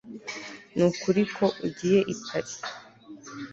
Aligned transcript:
Nukuri 0.75 1.23
ko 1.35 1.45
ugiye 1.65 1.99
i 2.13 2.15
Paris 2.25 2.55